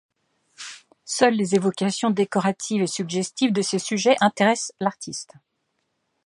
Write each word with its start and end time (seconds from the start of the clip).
Seules 1.05 1.35
les 1.35 1.53
évocations 1.53 2.09
décoratives 2.09 2.81
et 2.81 2.87
suggestives 2.87 3.53
de 3.53 3.61
ces 3.61 3.77
sujets 3.77 4.15
intéressent 4.19 4.73
l'artiste. 4.79 5.35